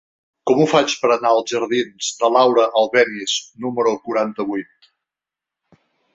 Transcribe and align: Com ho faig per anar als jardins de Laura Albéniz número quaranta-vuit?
Com 0.51 0.59
ho 0.61 0.65
faig 0.69 0.95
per 1.01 1.11
anar 1.15 1.33
als 1.33 1.53
jardins 1.55 2.07
de 2.23 2.31
Laura 2.37 2.65
Albéniz 2.81 3.37
número 3.67 3.93
quaranta-vuit? 4.09 4.91